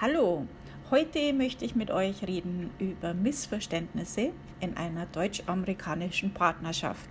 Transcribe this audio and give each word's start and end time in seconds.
Hallo, 0.00 0.46
heute 0.92 1.32
möchte 1.32 1.64
ich 1.64 1.74
mit 1.74 1.90
euch 1.90 2.22
reden 2.22 2.70
über 2.78 3.14
Missverständnisse 3.14 4.30
in 4.60 4.76
einer 4.76 5.06
deutsch-amerikanischen 5.06 6.32
Partnerschaft. 6.32 7.08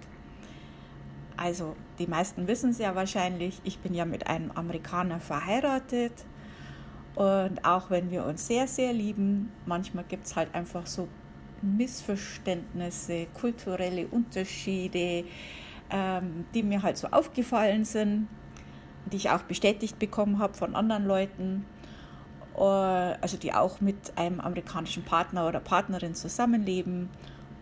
Also, 1.36 1.76
die 2.00 2.08
meisten 2.08 2.48
wissen 2.48 2.70
es 2.70 2.78
ja 2.78 2.96
wahrscheinlich, 2.96 3.60
ich 3.66 3.80
bin 3.80 3.94
ja 3.94 4.06
mit 4.06 4.28
einem 4.28 4.52
Amerikaner 4.52 5.20
verheiratet 5.20 6.14
und 7.16 7.66
auch 7.66 7.90
wenn 7.90 8.10
wir 8.10 8.24
uns 8.24 8.48
sehr, 8.48 8.68
sehr 8.68 8.94
lieben, 8.94 9.52
manchmal 9.66 10.06
gibt 10.06 10.26
es 10.26 10.38
halt 10.38 10.56
einfach 10.56 10.88
so 10.88 11.10
Missverständnisse, 11.62 13.28
kulturelle 13.38 14.08
Unterschiede, 14.08 15.26
ähm, 15.90 16.46
die 16.54 16.64
mir 16.64 16.84
halt 16.84 16.96
so 16.96 17.10
aufgefallen 17.10 17.84
sind, 17.84 18.30
die 19.12 19.18
ich 19.18 19.30
auch 19.30 19.42
bestätigt 19.42 20.00
bekommen 20.00 20.40
habe 20.40 20.54
von 20.54 20.74
anderen 20.74 21.06
Leuten. 21.06 21.66
Äh, 22.58 22.62
also 22.62 23.38
die 23.38 23.54
auch 23.54 23.82
mit 23.82 24.18
einem 24.18 24.40
amerikanischen 24.40 25.04
Partner 25.04 25.48
oder 25.48 25.60
Partnerin 25.60 26.16
zusammenleben. 26.16 27.10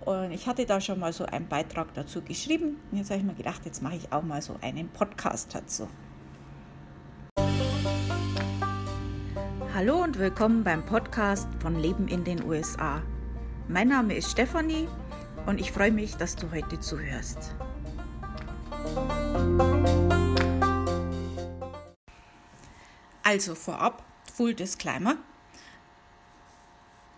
Und 0.06 0.32
ich 0.32 0.48
hatte 0.48 0.66
da 0.66 0.80
schon 0.80 1.00
mal 1.00 1.14
so 1.14 1.26
einen 1.26 1.48
Beitrag 1.48 1.94
dazu 1.94 2.22
geschrieben. 2.22 2.78
Und 2.92 2.98
jetzt 2.98 3.10
habe 3.10 3.20
ich 3.20 3.26
mir 3.26 3.34
gedacht, 3.34 3.62
jetzt 3.66 3.82
mache 3.82 3.96
ich 3.96 4.12
auch 4.12 4.24
mal 4.24 4.42
so 4.42 4.55
einen 4.62 4.90
Podcast 4.90 5.54
dazu. 5.54 5.88
Hallo 9.74 10.02
und 10.02 10.18
willkommen 10.20 10.64
beim 10.64 10.86
Podcast 10.86 11.50
von 11.60 11.76
Leben 11.76 12.08
in 12.08 12.24
den 12.24 12.41
USA. 12.46 13.02
Mein 13.68 13.90
Name 13.90 14.14
ist 14.16 14.32
Stefanie 14.32 14.88
und 15.48 15.60
ich 15.60 15.72
freue 15.72 15.91
mich, 15.91 16.16
dass 16.16 16.38
du 16.38 16.50
heute 16.52 16.80
zuhörst. 16.80 17.54
Also 23.24 23.55
vorab, 23.55 24.05
Full 24.36 24.54
Disclaimer. 24.54 25.18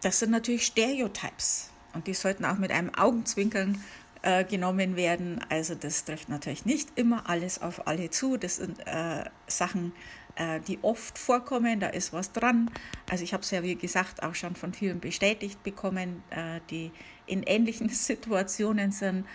Das 0.02 0.20
sind 0.20 0.32
natürlich 0.32 0.66
Stereotypes 0.66 1.70
und 1.94 2.08
die 2.08 2.14
sollten 2.14 2.46
auch 2.46 2.58
mit 2.58 2.72
einem 2.72 2.94
Augenzwinkern 2.94 3.84
äh, 4.22 4.44
genommen 4.44 4.96
werden. 4.96 5.44
Also 5.50 5.74
das 5.74 6.06
trifft 6.06 6.30
natürlich 6.30 6.66
nicht 6.66 6.90
immer 6.96 7.30
alles 7.30 7.62
auf 7.62 7.88
alle 7.88 8.09
zu. 8.09 8.38
Das 8.38 8.58
sind 8.58 8.80
äh, 8.86 9.24
Sachen, 9.48 9.94
äh, 10.36 10.59
die 10.59 10.80
oft 10.84 11.18
vorkommen. 11.18 11.80
Da 11.80 11.88
ist 11.88 12.14
was 12.14 12.32
dran. 12.32 12.70
Also 13.09 13.24
ich 13.24 13.34
habe 13.34 13.42
es 13.42 13.52
ja, 13.52 13.64
wie 13.64 13.76
gesagt, 13.76 14.22
auch 14.22 14.36
schon 14.36 14.56
von 14.56 14.74
vielen 14.74 15.00
bestätigt 15.00 15.64
bekommen, 15.64 16.24
äh, 16.30 16.59
die 16.70 16.92
in 17.26 17.44
ähnlichen 17.44 17.90
Situationen 17.90 18.92
sind. 18.92 19.26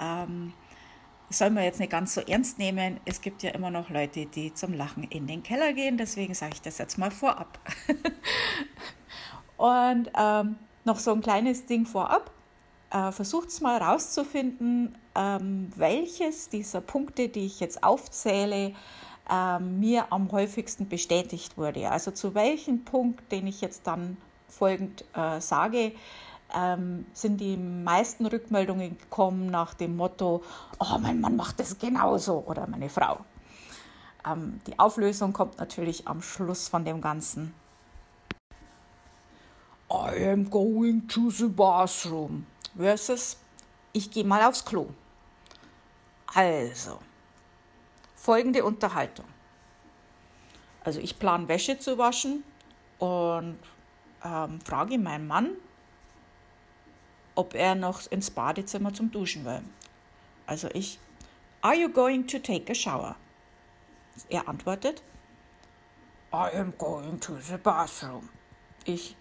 Ähm, 0.00 0.52
das 1.30 1.38
soll 1.38 1.50
man 1.50 1.62
jetzt 1.62 1.78
nicht 1.78 1.92
ganz 1.92 2.14
so 2.14 2.22
ernst 2.22 2.58
nehmen. 2.58 2.98
Es 3.04 3.20
gibt 3.20 3.44
ja 3.44 3.52
immer 3.52 3.70
noch 3.70 3.88
Leute, 3.88 4.26
die 4.26 4.52
zum 4.52 4.72
Lachen 4.74 5.04
in 5.04 5.28
den 5.28 5.44
Keller 5.44 5.72
gehen. 5.72 5.96
Deswegen 5.96 6.34
sage 6.34 6.54
ich 6.54 6.60
das 6.60 6.78
jetzt 6.78 6.98
mal 6.98 7.12
vorab. 7.12 7.60
Und 9.56 10.10
ähm, 10.18 10.56
noch 10.84 10.98
so 10.98 11.12
ein 11.12 11.20
kleines 11.20 11.66
Ding 11.66 11.86
vorab. 11.86 12.32
Äh, 12.90 13.12
Versucht 13.12 13.62
mal 13.62 13.80
rauszufinden, 13.80 14.98
ähm, 15.14 15.70
welches 15.76 16.48
dieser 16.48 16.80
Punkte, 16.80 17.28
die 17.28 17.46
ich 17.46 17.60
jetzt 17.60 17.84
aufzähle, 17.84 18.74
äh, 19.30 19.58
mir 19.60 20.12
am 20.12 20.32
häufigsten 20.32 20.88
bestätigt 20.88 21.56
wurde. 21.56 21.92
Also 21.92 22.10
zu 22.10 22.34
welchem 22.34 22.84
Punkt, 22.84 23.30
den 23.30 23.46
ich 23.46 23.60
jetzt 23.60 23.86
dann 23.86 24.16
folgend 24.48 25.04
äh, 25.14 25.40
sage, 25.40 25.92
ähm, 26.54 27.06
sind 27.12 27.40
die 27.40 27.56
meisten 27.56 28.26
Rückmeldungen 28.26 28.98
gekommen 28.98 29.50
nach 29.50 29.74
dem 29.74 29.96
Motto, 29.96 30.42
oh, 30.78 30.98
mein 30.98 31.20
Mann 31.20 31.36
macht 31.36 31.60
das 31.60 31.78
genauso 31.78 32.44
oder 32.46 32.66
meine 32.66 32.88
Frau. 32.88 33.18
Ähm, 34.26 34.60
die 34.66 34.78
Auflösung 34.78 35.32
kommt 35.32 35.58
natürlich 35.58 36.06
am 36.06 36.22
Schluss 36.22 36.68
von 36.68 36.84
dem 36.84 37.00
Ganzen. 37.00 37.54
I 39.92 40.28
am 40.30 40.48
going 40.48 41.08
to 41.08 41.30
the 41.30 41.48
bathroom 41.48 42.46
versus 42.76 43.36
ich 43.92 44.10
gehe 44.10 44.24
mal 44.24 44.42
aufs 44.42 44.64
Klo. 44.64 44.86
Also, 46.32 47.00
folgende 48.14 48.64
Unterhaltung. 48.64 49.26
Also 50.84 51.00
ich 51.00 51.18
plane 51.18 51.48
Wäsche 51.48 51.78
zu 51.78 51.98
waschen 51.98 52.44
und 52.98 53.58
ähm, 54.24 54.60
frage 54.64 54.98
meinen 54.98 55.26
Mann, 55.26 55.50
ob 57.40 57.54
er 57.54 57.74
noch 57.74 58.06
ins 58.10 58.30
Badezimmer 58.30 58.92
zum 58.92 59.10
Duschen 59.10 59.46
will. 59.46 59.62
Also 60.46 60.68
ich, 60.74 60.98
Are 61.62 61.74
you 61.74 61.88
going 61.88 62.26
to 62.26 62.38
take 62.38 62.70
a 62.70 62.74
shower? 62.74 63.16
Er 64.28 64.46
antwortet, 64.46 65.02
I 66.32 66.50
am 66.54 66.74
going 66.76 67.18
to 67.20 67.38
the 67.40 67.56
bathroom. 67.56 68.28
Ich, 68.84 69.16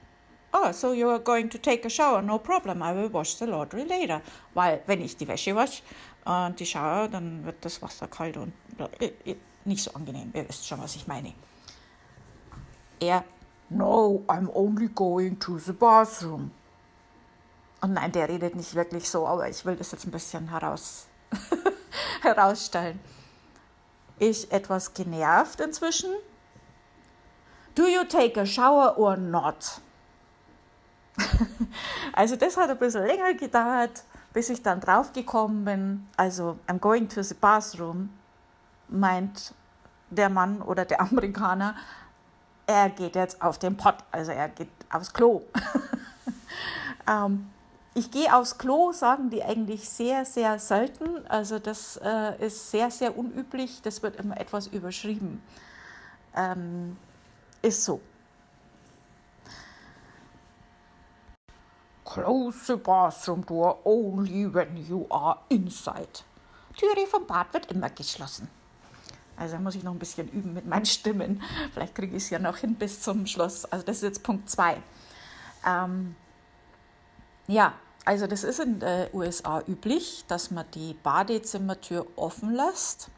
Oh, 0.51 0.71
so 0.71 0.93
you 0.93 1.07
are 1.07 1.19
going 1.19 1.49
to 1.49 1.57
take 1.59 1.85
a 1.85 1.89
shower? 1.89 2.21
No 2.21 2.39
problem, 2.39 2.81
I 2.81 2.93
will 2.93 3.09
wash 3.09 3.35
the 3.35 3.45
laundry 3.45 3.83
later. 3.83 4.21
Weil, 4.53 4.81
wenn 4.87 5.01
ich 5.01 5.15
die 5.15 5.27
Wäsche 5.27 5.55
wasche 5.55 5.83
und 6.25 6.59
die 6.59 6.65
Shower, 6.65 7.07
dann 7.07 7.45
wird 7.45 7.63
das 7.63 7.81
Wasser 7.81 8.07
kalt 8.07 8.35
und 8.35 8.51
äh, 8.99 9.11
äh, 9.25 9.35
nicht 9.65 9.83
so 9.83 9.93
angenehm. 9.93 10.31
Ihr 10.33 10.49
wisst 10.49 10.67
schon, 10.67 10.81
was 10.81 10.95
ich 10.95 11.07
meine. 11.07 11.33
Er, 12.99 13.23
No, 13.69 14.23
I'm 14.27 14.49
only 14.55 14.87
going 14.87 15.37
to 15.41 15.59
the 15.59 15.73
bathroom. 15.73 16.51
Und 17.81 17.93
nein, 17.93 18.11
der 18.11 18.27
redet 18.27 18.55
nicht 18.55 18.75
wirklich 18.75 19.09
so, 19.09 19.25
aber 19.27 19.47
ich 19.47 19.65
will 19.65 19.75
das 19.75 19.91
jetzt 19.91 20.05
ein 20.05 20.11
bisschen 20.11 20.49
heraus, 20.49 21.07
herausstellen. 22.21 22.99
Ich 24.17 24.51
etwas 24.51 24.93
genervt 24.93 25.61
inzwischen. 25.61 26.09
Do 27.75 27.87
you 27.87 28.03
take 28.03 28.39
a 28.39 28.45
shower 28.45 28.97
or 28.97 29.15
not? 29.15 29.79
also 32.13 32.35
das 32.35 32.57
hat 32.57 32.69
ein 32.69 32.77
bisschen 32.77 33.05
länger 33.05 33.33
gedauert, 33.33 34.03
bis 34.33 34.49
ich 34.49 34.61
dann 34.61 34.81
draufgekommen 34.81 35.63
bin. 35.63 36.07
Also 36.17 36.57
I'm 36.67 36.79
going 36.79 37.07
to 37.07 37.23
the 37.23 37.33
bathroom, 37.33 38.09
meint 38.89 39.53
der 40.09 40.29
Mann 40.29 40.61
oder 40.61 40.83
der 40.83 40.99
Amerikaner, 41.11 41.75
er 42.67 42.89
geht 42.89 43.15
jetzt 43.15 43.41
auf 43.41 43.57
den 43.57 43.77
Pott, 43.77 43.95
also 44.11 44.31
er 44.31 44.49
geht 44.49 44.69
aufs 44.91 45.11
Klo. 45.11 45.41
ähm, 47.07 47.49
ich 47.95 48.11
gehe 48.11 48.33
aufs 48.35 48.57
Klo, 48.57 48.91
sagen 48.91 49.29
die 49.29 49.43
eigentlich 49.43 49.89
sehr, 49.89 50.25
sehr 50.25 50.59
selten. 50.59 51.25
Also 51.27 51.59
das 51.59 51.97
äh, 51.97 52.45
ist 52.45 52.71
sehr, 52.71 52.91
sehr 52.91 53.17
unüblich. 53.17 53.81
Das 53.81 54.03
wird 54.03 54.17
immer 54.17 54.39
etwas 54.39 54.67
überschrieben. 54.67 55.41
Ähm, 56.35 56.97
ist 57.61 57.83
so. 57.83 57.99
Close 62.05 62.57
the 62.65 62.75
bathroom 62.75 63.45
door 63.45 63.85
only 63.85 64.51
when 64.51 64.77
you 64.77 65.05
are 65.09 65.39
inside. 65.49 66.23
Türe 66.75 67.05
vom 67.07 67.27
Bad 67.27 67.53
wird 67.53 67.71
immer 67.71 67.89
geschlossen. 67.89 68.47
Also 69.35 69.55
da 69.55 69.61
muss 69.61 69.75
ich 69.75 69.83
noch 69.83 69.93
ein 69.93 69.99
bisschen 69.99 70.27
üben 70.29 70.53
mit 70.53 70.65
meinen 70.65 70.85
Stimmen. 70.85 71.41
Vielleicht 71.73 71.95
kriege 71.95 72.15
ich 72.15 72.23
es 72.23 72.29
ja 72.29 72.39
noch 72.39 72.57
hin 72.57 72.75
bis 72.75 73.01
zum 73.01 73.25
Schluss. 73.25 73.65
Also 73.65 73.85
das 73.85 73.97
ist 73.97 74.03
jetzt 74.03 74.23
Punkt 74.23 74.49
2. 74.49 74.77
Ähm, 75.65 76.15
ja, 77.49 77.73
also 78.05 78.27
das 78.27 78.43
ist 78.43 78.59
in 78.59 78.79
den 78.79 79.07
USA 79.13 79.61
üblich, 79.67 80.23
dass 80.27 80.51
man 80.51 80.65
die 80.73 80.93
Badezimmertür 80.93 82.07
offen 82.15 82.53
lässt, 82.53 83.09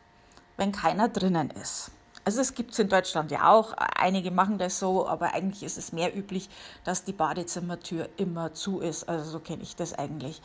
wenn 0.58 0.72
keiner 0.72 1.10
drinnen 1.10 1.52
ist. 1.52 1.92
Also 2.24 2.42
es 2.42 2.54
gibt 2.54 2.72
es 2.72 2.80
in 2.80 2.88
Deutschland 2.88 3.32
ja 3.32 3.52
auch. 3.52 3.74
Einige 3.74 4.32
machen 4.32 4.58
das 4.58 4.80
so, 4.80 5.08
aber 5.08 5.34
eigentlich 5.34 5.64
ist 5.64 5.78
es 5.78 5.92
mehr 5.92 6.16
üblich, 6.16 6.50
dass 6.84 7.04
die 7.04 7.14
Badezimmertür 7.14 8.10
immer 8.18 8.54
zu 8.54 8.80
ist. 8.80 9.10
Also 9.10 9.30
so 9.30 9.40
kenne 9.40 9.64
ich 9.64 9.76
das 9.76 9.94
eigentlich. 9.94 10.42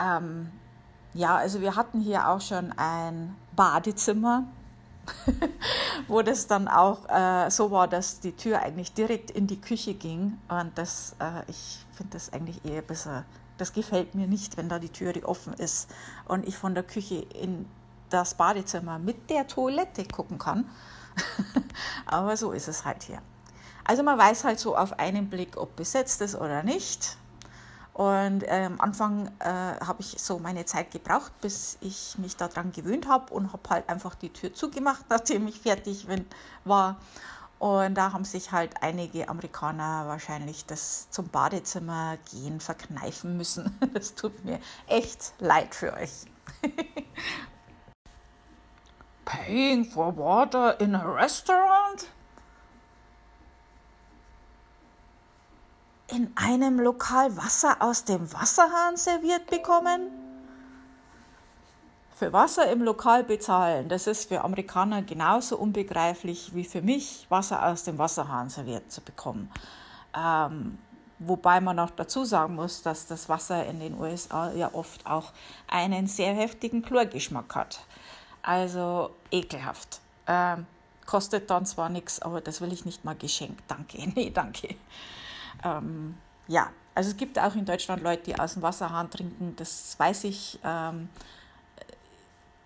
Ähm, 0.00 0.50
ja, 1.14 1.36
also 1.36 1.60
wir 1.60 1.76
hatten 1.76 2.00
hier 2.00 2.28
auch 2.28 2.40
schon 2.40 2.72
ein 2.72 3.36
Badezimmer, 3.54 4.44
wo 6.08 6.22
das 6.22 6.46
dann 6.46 6.68
auch 6.68 7.08
äh, 7.08 7.50
so 7.50 7.70
war, 7.70 7.88
dass 7.88 8.20
die 8.20 8.32
Tür 8.32 8.60
eigentlich 8.60 8.92
direkt 8.92 9.30
in 9.30 9.46
die 9.46 9.60
Küche 9.60 9.94
ging. 9.94 10.38
Und 10.48 10.76
das, 10.76 11.14
äh, 11.20 11.48
ich 11.48 11.84
finde 11.94 12.12
das 12.12 12.32
eigentlich 12.32 12.64
eher 12.64 12.82
besser. 12.82 13.24
Das 13.56 13.72
gefällt 13.72 14.14
mir 14.14 14.26
nicht, 14.26 14.56
wenn 14.56 14.68
da 14.68 14.78
die 14.78 14.88
Türe 14.88 15.24
offen 15.24 15.52
ist 15.54 15.90
und 16.26 16.46
ich 16.46 16.56
von 16.56 16.74
der 16.74 16.84
Küche 16.84 17.26
in 17.34 17.66
das 18.10 18.34
Badezimmer 18.34 18.98
mit 18.98 19.30
der 19.30 19.46
Toilette 19.46 20.04
gucken 20.04 20.38
kann. 20.38 20.68
Aber 22.06 22.36
so 22.36 22.52
ist 22.52 22.68
es 22.68 22.84
halt 22.84 23.02
hier. 23.02 23.20
Also 23.84 24.02
man 24.02 24.18
weiß 24.18 24.44
halt 24.44 24.60
so 24.60 24.76
auf 24.76 24.98
einen 24.98 25.28
Blick, 25.28 25.56
ob 25.56 25.74
besetzt 25.76 26.20
ist 26.20 26.34
oder 26.34 26.62
nicht. 26.62 27.16
Und 27.98 28.44
äh, 28.44 28.62
am 28.64 28.80
Anfang 28.80 29.26
äh, 29.40 29.44
habe 29.44 29.96
ich 29.98 30.22
so 30.22 30.38
meine 30.38 30.64
Zeit 30.64 30.92
gebraucht, 30.92 31.32
bis 31.40 31.78
ich 31.80 32.16
mich 32.16 32.36
daran 32.36 32.70
gewöhnt 32.70 33.08
habe 33.08 33.34
und 33.34 33.52
habe 33.52 33.68
halt 33.68 33.88
einfach 33.88 34.14
die 34.14 34.32
Tür 34.32 34.54
zugemacht, 34.54 35.06
nachdem 35.10 35.48
ich 35.48 35.58
fertig 35.58 36.06
bin, 36.06 36.24
war. 36.64 37.00
Und 37.58 37.96
da 37.96 38.12
haben 38.12 38.24
sich 38.24 38.52
halt 38.52 38.84
einige 38.84 39.28
Amerikaner 39.28 40.06
wahrscheinlich 40.06 40.64
das 40.64 41.10
zum 41.10 41.26
Badezimmer 41.26 42.18
gehen 42.30 42.60
verkneifen 42.60 43.36
müssen. 43.36 43.76
Das 43.92 44.14
tut 44.14 44.44
mir 44.44 44.60
echt 44.86 45.34
leid 45.40 45.74
für 45.74 45.92
euch. 45.92 46.26
Paying 49.24 49.84
for 49.84 50.16
water 50.16 50.80
in 50.80 50.94
a 50.94 51.02
restaurant? 51.02 52.06
In 56.10 56.32
einem 56.36 56.80
Lokal 56.80 57.36
Wasser 57.36 57.76
aus 57.80 58.04
dem 58.04 58.32
Wasserhahn 58.32 58.96
serviert 58.96 59.46
bekommen? 59.46 60.08
Für 62.14 62.32
Wasser 62.32 62.70
im 62.72 62.82
Lokal 62.82 63.22
bezahlen, 63.22 63.88
das 63.88 64.08
ist 64.08 64.28
für 64.28 64.42
Amerikaner 64.42 65.02
genauso 65.02 65.56
unbegreiflich 65.56 66.54
wie 66.54 66.64
für 66.64 66.82
mich, 66.82 67.26
Wasser 67.28 67.64
aus 67.64 67.84
dem 67.84 67.98
Wasserhahn 67.98 68.50
serviert 68.50 68.90
zu 68.90 69.00
bekommen. 69.00 69.50
Ähm, 70.16 70.78
wobei 71.20 71.60
man 71.60 71.78
auch 71.78 71.90
dazu 71.90 72.24
sagen 72.24 72.56
muss, 72.56 72.82
dass 72.82 73.06
das 73.06 73.28
Wasser 73.28 73.66
in 73.66 73.78
den 73.78 73.98
USA 73.98 74.50
ja 74.52 74.70
oft 74.72 75.06
auch 75.06 75.32
einen 75.68 76.06
sehr 76.08 76.34
heftigen 76.34 76.82
Chlorgeschmack 76.82 77.54
hat. 77.54 77.80
Also 78.42 79.10
ekelhaft. 79.30 80.00
Ähm, 80.26 80.66
kostet 81.06 81.50
dann 81.50 81.66
zwar 81.66 81.88
nichts, 81.88 82.20
aber 82.20 82.40
das 82.40 82.60
will 82.60 82.72
ich 82.72 82.84
nicht 82.84 83.04
mal 83.04 83.14
geschenkt. 83.14 83.62
Danke, 83.68 83.98
nee, 84.14 84.30
danke. 84.30 84.74
Ähm, 85.64 86.16
ja, 86.46 86.70
also 86.94 87.10
es 87.10 87.16
gibt 87.16 87.38
auch 87.38 87.54
in 87.54 87.64
Deutschland 87.64 88.02
Leute, 88.02 88.24
die 88.24 88.38
aus 88.38 88.54
dem 88.54 88.62
Wasserhahn 88.62 89.10
trinken, 89.10 89.54
das 89.56 89.98
weiß 89.98 90.24
ich. 90.24 90.58
Ähm, 90.64 91.08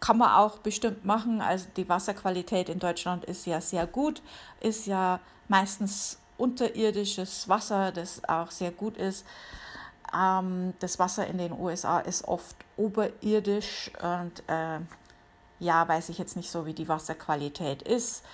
kann 0.01 0.19
man 0.19 0.33
auch 0.33 0.59
bestimmt 0.59 1.05
machen. 1.05 1.41
Also 1.41 1.67
die 1.77 1.89
Wasserqualität 1.89 2.69
in 2.69 2.81
Deutschland 2.81 3.25
ist 3.25 3.47
ja 3.47 3.61
sehr 3.61 3.87
gut, 3.87 4.21
ist 4.61 4.87
ja 4.87 5.21
meistens 5.49 6.19
unterirdisches 6.39 7.49
Wasser, 7.49 7.93
das 7.93 8.25
auch 8.29 8.51
sehr 8.51 8.73
gut 8.73 8.97
ist. 8.97 9.25
Ähm, 10.13 10.75
das 10.81 10.99
Wasser 10.99 11.27
in 11.27 11.39
den 11.39 11.53
USA 11.53 12.01
ist 12.01 12.27
oft 12.27 12.57
oberirdisch 12.77 13.93
und 14.03 14.43
äh, 14.49 14.81
ja, 15.61 15.87
weiß 15.87 16.09
ich 16.09 16.19
jetzt 16.19 16.37
nicht 16.37 16.51
so, 16.51 16.67
wie 16.67 16.75
die 16.75 16.89
Wasserqualität 16.89 17.83
ist. 17.83 18.25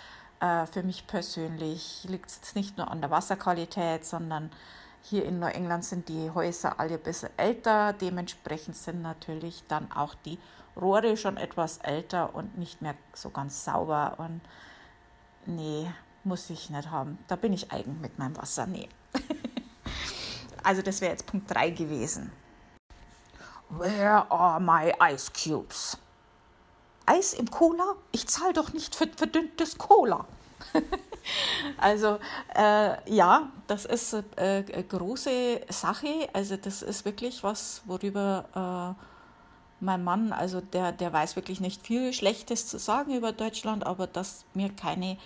Äh, 0.41 0.67
für 0.67 0.83
mich 0.83 1.07
persönlich 1.07 2.05
liegt 2.05 2.31
es 2.31 2.55
nicht 2.55 2.77
nur 2.77 2.91
an 2.91 3.01
der 3.01 3.11
Wasserqualität, 3.11 4.05
sondern 4.05 4.51
hier 5.03 5.25
in 5.25 5.39
Neuengland 5.39 5.85
sind 5.85 6.09
die 6.09 6.31
Häuser 6.31 6.79
alle 6.79 6.95
ein 6.95 7.01
bisschen 7.01 7.31
älter. 7.37 7.93
Dementsprechend 7.95 8.77
sind 8.77 9.03
natürlich 9.03 9.65
dann 9.69 9.91
auch 9.93 10.15
die 10.15 10.39
Rohre 10.77 11.17
schon 11.17 11.37
etwas 11.37 11.79
älter 11.79 12.35
und 12.35 12.59
nicht 12.59 12.83
mehr 12.83 12.95
so 13.15 13.31
ganz 13.31 13.65
sauber. 13.65 14.15
Und 14.19 14.41
nee, 15.47 15.91
muss 16.25 16.51
ich 16.51 16.71
nicht 16.71 16.91
haben. 16.91 17.19
Da 17.27 17.37
bin 17.37 17.53
ich 17.53 17.73
eigen 17.73 18.01
mit 18.01 18.19
meinem 18.19 18.37
Wasser. 18.37 18.67
Nee. 18.67 18.89
also 20.63 20.83
das 20.83 21.01
wäre 21.01 21.13
jetzt 21.13 21.27
Punkt 21.27 21.53
3 21.53 21.71
gewesen. 21.71 22.31
Where 23.71 24.31
are 24.31 24.61
my 24.61 24.93
ice 25.01 25.31
cubes? 25.33 25.99
Eis 27.09 27.33
im 27.33 27.51
Cola? 27.51 27.95
Ich 28.13 28.27
zahle 28.29 28.53
doch 28.53 28.73
nicht 28.73 28.95
für 28.95 29.09
verdünntes 29.09 29.79
Cola. 29.79 30.27
also 31.79 32.19
äh, 32.55 33.13
ja, 33.13 33.51
das 33.67 33.85
ist 33.85 34.13
äh, 34.13 34.23
eine 34.37 34.85
große 34.85 35.63
Sache. 35.71 36.29
Also 36.33 36.57
das 36.57 36.83
ist 36.83 37.05
wirklich 37.05 37.43
was, 37.43 37.83
worüber 37.87 38.97
äh, 38.99 39.05
mein 39.81 40.05
Mann, 40.05 40.33
also 40.33 40.61
der, 40.61 40.93
der 40.93 41.13
weiß 41.13 41.37
wirklich 41.37 41.61
nicht 41.61 41.87
viel 41.87 42.13
Schlechtes 42.13 42.67
zu 42.67 42.79
sagen 42.79 43.15
über 43.15 43.33
Deutschland, 43.33 43.87
aber 43.87 44.07
dass 44.07 44.45
wir 44.55 44.71
keine 44.71 45.17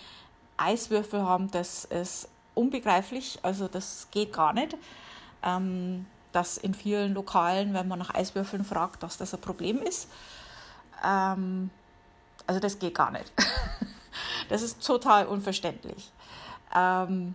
Eiswürfel 0.58 1.22
haben, 1.22 1.50
das 1.50 1.86
ist 1.86 2.28
unbegreiflich. 2.54 3.38
Also 3.42 3.66
das 3.66 4.08
geht 4.10 4.32
gar 4.32 4.52
nicht. 4.52 4.76
Ähm, 5.42 6.06
dass 6.32 6.56
in 6.56 6.72
vielen 6.72 7.14
Lokalen, 7.14 7.74
wenn 7.74 7.88
man 7.88 7.98
nach 7.98 8.14
Eiswürfeln 8.14 8.64
fragt, 8.64 9.02
dass 9.02 9.18
das 9.18 9.34
ein 9.34 9.40
Problem 9.40 9.82
ist. 9.82 10.08
Ähm, 11.02 11.70
also 12.46 12.60
das 12.60 12.78
geht 12.78 12.94
gar 12.94 13.10
nicht. 13.10 13.32
das 14.48 14.62
ist 14.62 14.84
total 14.84 15.26
unverständlich. 15.26 16.10
Ähm, 16.74 17.34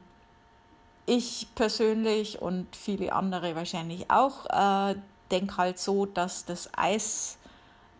ich 1.05 1.47
persönlich 1.55 2.41
und 2.41 2.75
viele 2.75 3.13
andere 3.13 3.55
wahrscheinlich 3.55 4.11
auch 4.11 4.45
äh, 4.49 4.95
denke 5.31 5.57
halt 5.57 5.79
so, 5.79 6.05
dass 6.05 6.45
das 6.45 6.69
Eis 6.75 7.37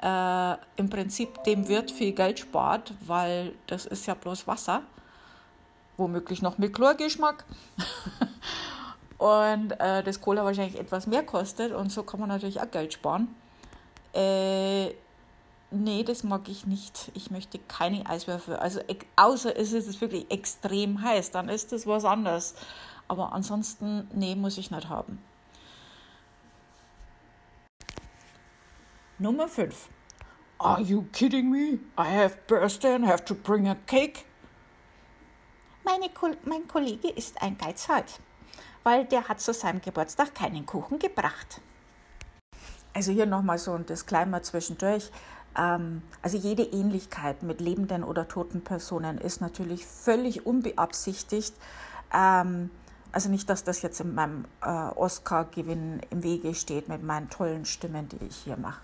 äh, 0.01 0.53
im 0.75 0.89
Prinzip 0.89 1.43
dem 1.43 1.67
Wirt 1.67 1.89
viel 1.89 2.11
Geld 2.11 2.39
spart, 2.39 2.93
weil 3.05 3.53
das 3.67 3.85
ist 3.85 4.05
ja 4.07 4.13
bloß 4.13 4.45
Wasser, 4.47 4.83
womöglich 5.95 6.41
noch 6.41 6.57
mit 6.57 6.73
Chlorgeschmack. 6.73 7.45
und 9.17 9.71
äh, 9.79 10.03
das 10.03 10.21
Cola 10.21 10.43
wahrscheinlich 10.43 10.79
etwas 10.79 11.07
mehr 11.07 11.23
kostet 11.23 11.71
und 11.71 11.91
so 11.91 12.03
kann 12.03 12.19
man 12.19 12.29
natürlich 12.29 12.61
auch 12.61 12.69
Geld 12.69 12.93
sparen. 12.93 13.33
Äh, 14.13 14.91
nee, 15.71 16.03
das 16.03 16.23
mag 16.23 16.47
ich 16.49 16.65
nicht. 16.65 17.11
Ich 17.13 17.31
möchte 17.31 17.59
keine 17.59 18.05
Eiswürfel. 18.07 18.55
Also 18.55 18.81
außer 19.15 19.55
es 19.57 19.73
ist 19.73 20.01
wirklich 20.01 20.29
extrem 20.31 21.01
heiß, 21.01 21.31
dann 21.31 21.49
ist 21.49 21.71
das 21.71 21.87
was 21.87 22.05
anderes. 22.05 22.55
Aber 23.07 23.33
ansonsten, 23.33 24.07
nee, 24.13 24.35
muss 24.35 24.57
ich 24.57 24.71
nicht 24.71 24.89
haben. 24.89 25.19
Nummer 29.19 29.47
5. 29.47 29.89
Are 30.59 30.81
you 30.81 31.03
kidding 31.11 31.49
me? 31.49 31.79
I 31.97 32.05
have 32.05 32.37
birthday 32.47 32.95
and 32.95 33.07
have 33.07 33.23
to 33.25 33.35
bring 33.35 33.67
a 33.67 33.75
cake. 33.85 34.25
Meine, 35.83 36.09
mein 36.43 36.67
Kollege 36.67 37.09
ist 37.09 37.41
ein 37.41 37.57
Geizhals, 37.57 38.19
weil 38.83 39.05
der 39.05 39.27
hat 39.27 39.39
zu 39.39 39.53
seinem 39.53 39.81
Geburtstag 39.81 40.35
keinen 40.35 40.65
Kuchen 40.65 40.99
gebracht. 40.99 41.61
Also 42.93 43.11
hier 43.11 43.25
nochmal 43.25 43.57
so 43.57 43.73
ein 43.73 43.85
Disclaimer 43.85 44.41
zwischendurch. 44.41 45.11
Ähm, 45.57 46.01
also 46.21 46.37
jede 46.37 46.63
Ähnlichkeit 46.63 47.43
mit 47.43 47.59
lebenden 47.61 48.03
oder 48.03 48.27
toten 48.27 48.61
Personen 48.61 49.17
ist 49.17 49.41
natürlich 49.41 49.85
völlig 49.85 50.45
unbeabsichtigt. 50.45 51.55
Ähm, 52.13 52.69
also 53.11 53.29
nicht, 53.29 53.49
dass 53.49 53.63
das 53.63 53.81
jetzt 53.81 53.99
in 53.99 54.13
meinem 54.13 54.45
äh, 54.61 54.67
Oscar-Gewinn 54.67 56.01
im 56.09 56.23
Wege 56.23 56.53
steht 56.53 56.87
mit 56.87 57.03
meinen 57.03 57.29
tollen 57.29 57.65
Stimmen, 57.65 58.07
die 58.09 58.23
ich 58.25 58.35
hier 58.37 58.57
mache. 58.57 58.81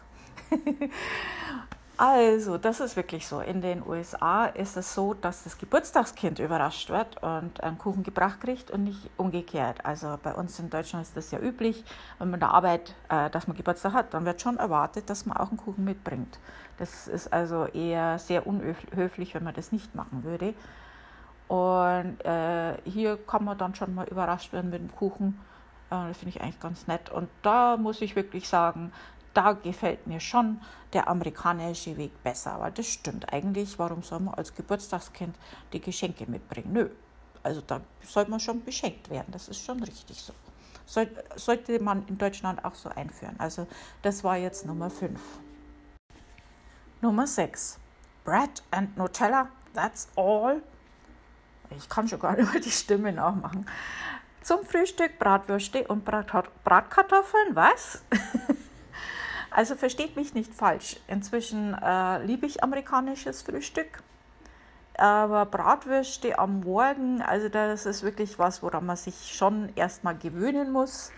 Also, 1.96 2.58
das 2.58 2.80
ist 2.80 2.96
wirklich 2.96 3.28
so. 3.28 3.40
In 3.40 3.62
den 3.62 3.86
USA 3.86 4.46
ist 4.46 4.78
es 4.78 4.96
so, 4.96 5.14
dass 5.14 5.44
das 5.44 5.60
Geburtstagskind 5.60 6.40
überrascht 6.40 6.90
wird 6.90 7.22
und 7.22 7.62
einen 7.64 7.78
Kuchen 7.78 8.02
gebracht 8.02 8.42
kriegt 8.42 8.72
und 8.72 8.86
nicht 8.86 9.12
umgekehrt. 9.16 9.86
Also 9.86 10.18
bei 10.24 10.34
uns 10.34 10.58
in 10.60 10.72
Deutschland 10.72 11.06
ist 11.06 11.16
das 11.16 11.30
ja 11.30 11.40
üblich, 11.40 11.84
wenn 12.18 12.32
man 12.32 12.36
in 12.36 12.40
der 12.40 12.50
Arbeit, 12.50 12.96
äh, 13.10 13.30
dass 13.30 13.48
man 13.48 13.56
Geburtstag 13.56 13.94
hat, 13.94 14.14
dann 14.16 14.26
wird 14.26 14.42
schon 14.42 14.58
erwartet, 14.58 15.08
dass 15.10 15.28
man 15.28 15.38
auch 15.38 15.50
einen 15.50 15.58
Kuchen 15.58 15.84
mitbringt. 15.84 16.40
Das 16.80 17.08
ist 17.08 17.32
also 17.32 17.66
eher 17.66 18.18
sehr 18.18 18.48
unhöflich, 18.48 19.36
wenn 19.36 19.44
man 19.44 19.54
das 19.54 19.72
nicht 19.72 19.94
machen 19.94 20.24
würde. 20.24 20.56
Und 21.48 22.26
äh, 22.26 22.74
hier 22.86 23.18
kann 23.18 23.44
man 23.44 23.58
dann 23.60 23.76
schon 23.76 23.94
mal 23.94 24.08
überrascht 24.08 24.52
werden 24.52 24.72
mit 24.72 24.80
dem 24.80 24.92
Kuchen. 24.96 25.40
Äh, 25.92 26.08
das 26.08 26.18
finde 26.18 26.36
ich 26.36 26.42
eigentlich 26.42 26.60
ganz 26.60 26.88
nett. 26.88 27.12
Und 27.12 27.30
da 27.44 27.78
muss 27.78 28.02
ich 28.02 28.16
wirklich 28.16 28.48
sagen, 28.50 28.92
da 29.34 29.54
gefällt 29.54 30.06
mir 30.08 30.20
schon 30.20 30.62
der 30.94 31.08
amerikanische 31.08 31.98
Weg 31.98 32.24
besser. 32.24 32.54
Aber 32.54 32.72
das 32.72 32.88
stimmt 32.88 33.32
eigentlich. 33.34 33.78
Warum 33.80 34.04
soll 34.04 34.20
man 34.20 34.36
als 34.36 34.54
Geburtstagskind 34.54 35.36
die 35.72 35.82
Geschenke 35.82 36.30
mitbringen? 36.30 36.74
Nö. 36.74 36.90
Also 37.42 37.62
da 37.62 37.82
soll 38.04 38.26
man 38.28 38.40
schon 38.40 38.64
beschenkt 38.64 39.10
werden. 39.10 39.28
Das 39.32 39.48
ist 39.50 39.64
schon 39.64 39.82
richtig 39.84 40.22
so. 40.22 40.34
sollte 41.36 41.82
man 41.82 42.08
in 42.08 42.18
Deutschland 42.18 42.64
auch 42.64 42.76
so 42.76 42.90
einführen. 42.90 43.36
Also 43.40 43.68
das 44.02 44.24
war 44.24 44.38
jetzt 44.38 44.66
Nummer 44.66 44.90
5. 44.90 45.20
Nummer 47.02 47.28
6. 47.28 47.80
Bread 48.24 48.64
and 48.72 48.96
Nutella, 48.96 49.50
that's 49.74 50.08
all. 50.16 50.62
Ich 51.76 51.90
kann 51.90 52.08
schon 52.08 52.20
gar 52.20 52.38
nicht 52.38 52.52
mehr 52.52 52.62
die 52.62 52.72
Stimme 52.72 53.12
nachmachen. 53.12 53.66
Zum 54.42 54.64
Frühstück 54.66 55.20
Bratwürste 55.20 55.86
und 55.88 56.06
Bratkartoffeln, 56.06 57.56
was? 57.56 58.04
Also 59.54 59.76
versteht 59.76 60.16
mich 60.16 60.34
nicht 60.34 60.52
falsch. 60.52 60.98
Inzwischen 61.08 61.76
äh, 61.76 62.26
liebe 62.26 62.48
ich 62.48 62.64
amerikanisches 62.64 63.44
Frühstück. 63.44 64.02
Aber 64.98 65.46
Bratwürste 65.46 66.40
am 66.40 66.62
Morgen, 66.62 67.22
also 67.22 67.50
das 67.50 67.86
ist 67.86 68.02
wirklich 68.02 68.40
was, 68.40 68.64
woran 68.64 68.86
man 68.86 68.98
sich 68.98 69.36
schon 69.36 69.70
erstmal 69.76 70.18
gewöhnen 70.18 70.72
muss. 70.72 71.12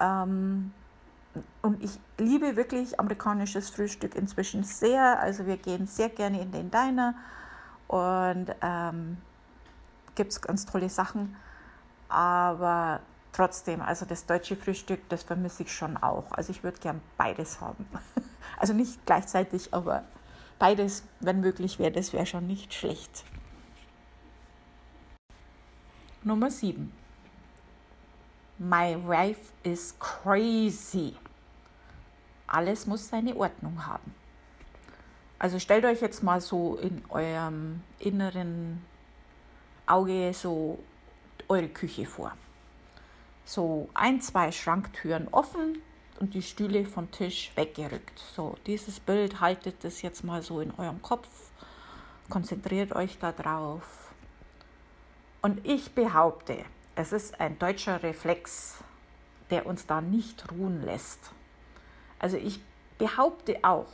Ähm, 0.00 0.72
und 1.60 1.82
ich 1.82 1.98
liebe 2.16 2.56
wirklich 2.56 2.98
amerikanisches 2.98 3.68
Frühstück 3.68 4.14
inzwischen 4.14 4.64
sehr. 4.64 5.20
Also 5.20 5.44
wir 5.46 5.58
gehen 5.58 5.86
sehr 5.86 6.08
gerne 6.08 6.40
in 6.40 6.52
den 6.52 6.70
Diner 6.70 7.14
und 7.88 8.54
ähm, 8.62 9.18
gibt 10.14 10.32
es 10.32 10.40
ganz 10.40 10.64
tolle 10.64 10.88
Sachen. 10.88 11.36
Aber 12.08 13.00
trotzdem, 13.36 13.82
also 13.82 14.06
das 14.06 14.26
deutsche 14.26 14.56
Frühstück, 14.56 15.08
das 15.08 15.22
vermisse 15.22 15.64
ich 15.64 15.72
schon 15.72 15.96
auch. 15.98 16.32
Also 16.32 16.50
ich 16.50 16.64
würde 16.64 16.78
gern 16.78 17.00
beides 17.16 17.60
haben. 17.60 17.86
Also 18.58 18.72
nicht 18.72 19.04
gleichzeitig, 19.04 19.74
aber 19.74 20.04
beides, 20.58 21.02
wenn 21.20 21.40
möglich 21.40 21.78
wäre, 21.78 21.90
das 21.90 22.14
wäre 22.14 22.24
schon 22.24 22.46
nicht 22.46 22.72
schlecht. 22.72 23.24
Nummer 26.22 26.50
7. 26.50 26.90
My 28.56 28.96
wife 29.04 29.52
is 29.62 29.94
crazy. 29.98 31.16
Alles 32.46 32.86
muss 32.86 33.08
seine 33.08 33.36
Ordnung 33.36 33.84
haben. 33.84 34.14
Also 35.38 35.58
stellt 35.58 35.84
euch 35.84 36.00
jetzt 36.00 36.22
mal 36.22 36.40
so 36.40 36.76
in 36.76 37.02
eurem 37.10 37.82
inneren 37.98 38.82
Auge 39.86 40.32
so 40.32 40.78
eure 41.48 41.68
Küche 41.68 42.06
vor 42.06 42.32
so 43.46 43.88
ein, 43.94 44.20
zwei 44.20 44.52
Schranktüren 44.52 45.28
offen 45.28 45.80
und 46.18 46.34
die 46.34 46.42
Stühle 46.42 46.84
vom 46.84 47.10
Tisch 47.10 47.52
weggerückt. 47.54 48.18
So, 48.18 48.56
dieses 48.66 49.00
Bild 49.00 49.40
haltet 49.40 49.84
es 49.84 50.02
jetzt 50.02 50.24
mal 50.24 50.42
so 50.42 50.60
in 50.60 50.72
eurem 50.76 51.00
Kopf, 51.00 51.28
konzentriert 52.28 52.92
euch 52.94 53.18
da 53.18 53.32
drauf. 53.32 54.12
Und 55.42 55.64
ich 55.64 55.94
behaupte, 55.94 56.64
es 56.96 57.12
ist 57.12 57.40
ein 57.40 57.58
deutscher 57.58 58.02
Reflex, 58.02 58.78
der 59.50 59.66
uns 59.66 59.86
da 59.86 60.00
nicht 60.00 60.50
ruhen 60.50 60.84
lässt. 60.84 61.30
Also 62.18 62.36
ich 62.36 62.60
behaupte 62.98 63.58
auch, 63.62 63.86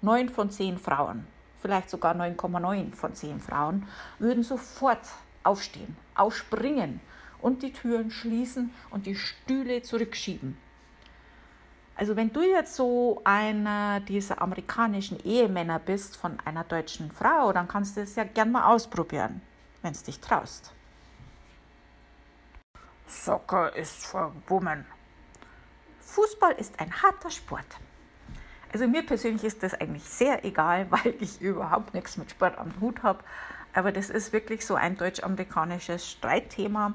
neun 0.00 0.30
von 0.30 0.50
zehn 0.50 0.78
Frauen, 0.78 1.26
vielleicht 1.60 1.90
sogar 1.90 2.14
9,9 2.14 2.94
von 2.94 3.14
zehn 3.14 3.40
Frauen, 3.40 3.86
würden 4.18 4.42
sofort 4.42 5.06
aufstehen, 5.42 5.96
aufspringen 6.14 7.00
und 7.46 7.62
die 7.62 7.72
Türen 7.72 8.10
schließen 8.10 8.74
und 8.90 9.06
die 9.06 9.14
Stühle 9.14 9.80
zurückschieben. 9.80 10.58
Also 11.94 12.16
wenn 12.16 12.32
du 12.32 12.42
jetzt 12.42 12.74
so 12.74 13.20
einer 13.22 14.00
dieser 14.00 14.42
amerikanischen 14.42 15.24
Ehemänner 15.24 15.78
bist 15.78 16.16
von 16.16 16.40
einer 16.44 16.64
deutschen 16.64 17.12
Frau, 17.12 17.52
dann 17.52 17.68
kannst 17.68 17.96
du 17.96 18.00
es 18.00 18.16
ja 18.16 18.24
gern 18.24 18.50
mal 18.50 18.64
ausprobieren, 18.74 19.42
wenn 19.82 19.92
es 19.92 20.02
dich 20.02 20.18
traust. 20.18 20.72
Soccer 23.06 23.76
ist 23.76 24.06
für 24.06 24.32
Women. 24.48 24.84
Fußball 26.00 26.54
ist 26.54 26.80
ein 26.80 27.00
harter 27.00 27.30
Sport. 27.30 27.78
Also 28.72 28.88
mir 28.88 29.06
persönlich 29.06 29.44
ist 29.44 29.62
das 29.62 29.74
eigentlich 29.74 30.02
sehr 30.02 30.44
egal, 30.44 30.86
weil 30.90 31.14
ich 31.20 31.40
überhaupt 31.40 31.94
nichts 31.94 32.16
mit 32.16 32.28
Sport 32.28 32.58
am 32.58 32.72
Hut 32.80 33.04
habe. 33.04 33.22
Aber 33.72 33.92
das 33.92 34.10
ist 34.10 34.32
wirklich 34.32 34.66
so 34.66 34.74
ein 34.74 34.96
deutsch-amerikanisches 34.96 36.10
Streitthema. 36.10 36.94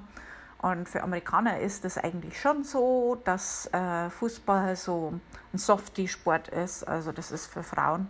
Und 0.61 0.87
für 0.87 1.01
Amerikaner 1.01 1.59
ist 1.59 1.85
es 1.85 1.97
eigentlich 1.97 2.39
schon 2.39 2.63
so, 2.63 3.19
dass 3.23 3.67
äh, 3.73 4.09
Fußball 4.09 4.75
so 4.75 5.19
ein 5.53 5.57
Softie-Sport 5.57 6.49
ist. 6.49 6.83
Also 6.87 7.11
das 7.11 7.31
ist 7.31 7.47
für 7.47 7.63
Frauen. 7.63 8.09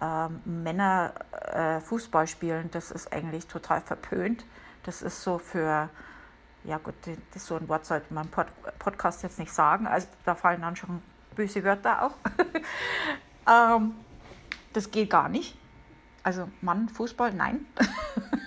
Ähm, 0.00 0.40
Männer 0.44 1.12
äh, 1.52 1.80
Fußball 1.80 2.26
spielen, 2.26 2.70
das 2.72 2.90
ist 2.90 3.12
eigentlich 3.12 3.46
total 3.46 3.80
verpönt. 3.80 4.44
Das 4.84 5.02
ist 5.02 5.22
so 5.22 5.38
für 5.38 5.88
ja 6.64 6.78
gut, 6.78 6.94
das 7.32 7.46
so 7.46 7.56
ein 7.56 7.68
Wort 7.68 7.86
sollte 7.86 8.12
man 8.12 8.24
im 8.24 8.30
Pod 8.30 8.46
Podcast 8.78 9.22
jetzt 9.22 9.38
nicht 9.38 9.52
sagen, 9.52 9.86
also 9.86 10.06
da 10.24 10.34
fallen 10.34 10.60
dann 10.60 10.76
schon 10.76 11.02
böse 11.34 11.64
Wörter 11.64 12.02
auch. 12.02 12.14
ähm, 13.48 13.94
das 14.72 14.90
geht 14.90 15.10
gar 15.10 15.28
nicht. 15.28 15.56
Also 16.22 16.48
Mann, 16.60 16.88
Fußball, 16.88 17.32
nein. 17.32 17.66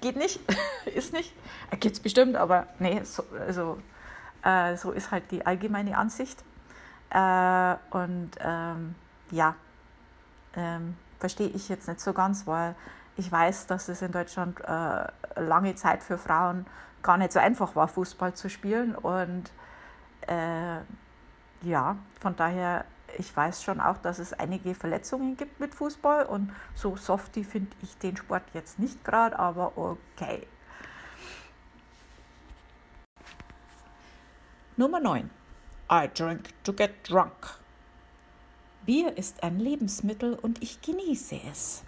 geht 0.00 0.16
nicht, 0.16 0.40
ist 0.94 1.12
nicht. 1.12 1.34
Es 1.70 2.00
bestimmt, 2.00 2.36
aber 2.36 2.66
nee, 2.78 3.02
so, 3.04 3.24
also, 3.38 3.78
äh, 4.42 4.76
so 4.76 4.92
ist 4.92 5.10
halt 5.10 5.30
die 5.30 5.44
allgemeine 5.44 5.96
Ansicht. 5.96 6.42
Äh, 7.10 7.76
und 7.90 8.30
ähm, 8.40 8.94
ja, 9.30 9.54
ähm, 10.54 10.96
verstehe 11.18 11.48
ich 11.48 11.68
jetzt 11.68 11.88
nicht 11.88 12.00
so 12.00 12.12
ganz, 12.12 12.46
weil 12.46 12.74
ich 13.16 13.30
weiß, 13.30 13.66
dass 13.66 13.88
es 13.88 14.02
in 14.02 14.12
Deutschland 14.12 14.60
äh, 14.60 15.40
lange 15.40 15.74
Zeit 15.74 16.02
für 16.02 16.18
Frauen 16.18 16.66
gar 17.02 17.16
nicht 17.16 17.32
so 17.32 17.38
einfach 17.38 17.76
war, 17.76 17.88
Fußball 17.88 18.34
zu 18.34 18.48
spielen. 18.48 18.94
Und 18.94 19.50
äh, 20.26 20.78
ja, 21.62 21.96
von 22.20 22.36
daher, 22.36 22.84
ich 23.18 23.34
weiß 23.34 23.62
schon 23.62 23.80
auch, 23.80 23.98
dass 23.98 24.18
es 24.18 24.32
einige 24.32 24.74
Verletzungen 24.74 25.36
gibt 25.36 25.60
mit 25.60 25.74
Fußball. 25.74 26.26
Und 26.26 26.52
so 26.74 26.96
softy 26.96 27.44
finde 27.44 27.70
ich 27.82 27.96
den 27.98 28.16
Sport 28.16 28.44
jetzt 28.54 28.78
nicht 28.78 29.04
gerade, 29.04 29.38
aber 29.38 29.76
okay. 29.76 30.46
Nummer 34.76 35.00
9. 35.00 35.30
I 35.92 36.08
drink 36.14 36.50
to 36.64 36.72
get 36.72 36.92
drunk. 37.08 37.58
Bier 38.86 39.16
ist 39.18 39.42
ein 39.42 39.58
Lebensmittel 39.58 40.34
und 40.34 40.62
ich 40.62 40.80
genieße 40.80 41.38
es. 41.50 41.82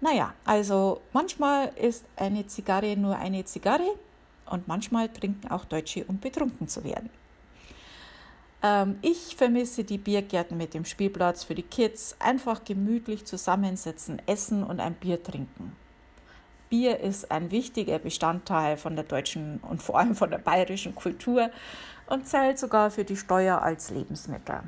Naja, 0.00 0.32
also 0.44 1.02
manchmal 1.12 1.68
ist 1.76 2.06
eine 2.16 2.46
Zigarre 2.46 2.96
nur 2.96 3.16
eine 3.16 3.44
Zigarre 3.44 3.98
und 4.46 4.66
manchmal 4.66 5.10
trinken 5.10 5.50
auch 5.50 5.66
Deutsche, 5.66 6.04
um 6.06 6.18
betrunken 6.18 6.68
zu 6.68 6.82
werden. 6.84 7.10
Ähm, 8.62 8.98
ich 9.02 9.36
vermisse 9.36 9.84
die 9.84 9.98
Biergärten 9.98 10.56
mit 10.56 10.74
dem 10.74 10.84
Spielplatz 10.84 11.44
für 11.44 11.54
die 11.54 11.62
Kids. 11.62 12.16
Einfach 12.18 12.64
gemütlich 12.64 13.24
zusammensitzen, 13.24 14.20
essen 14.26 14.62
und 14.62 14.80
ein 14.80 14.94
Bier 14.94 15.22
trinken. 15.22 15.76
Bier 16.68 17.00
ist 17.00 17.30
ein 17.32 17.50
wichtiger 17.50 17.98
Bestandteil 17.98 18.76
von 18.76 18.94
der 18.94 19.04
deutschen 19.04 19.58
und 19.68 19.82
vor 19.82 19.98
allem 19.98 20.14
von 20.14 20.30
der 20.30 20.38
bayerischen 20.38 20.94
Kultur 20.94 21.50
und 22.06 22.26
zählt 22.26 22.58
sogar 22.58 22.90
für 22.90 23.04
die 23.04 23.16
Steuer 23.16 23.60
als 23.60 23.90
Lebensmittel. 23.90 24.60